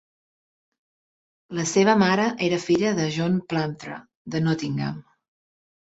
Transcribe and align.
La 1.57 1.65
seva 1.73 1.95
mare 2.03 2.25
era 2.47 2.61
filla 2.65 2.95
de 3.01 3.07
John 3.19 3.39
Plumptre 3.53 4.03
de 4.37 4.43
Nottingham. 4.47 5.01